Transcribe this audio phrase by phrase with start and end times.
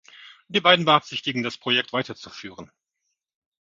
[0.47, 2.71] Die beiden beabsichtigen, das Projekt weiterzuführen.